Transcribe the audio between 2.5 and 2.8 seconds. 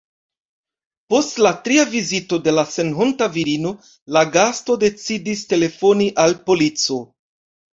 la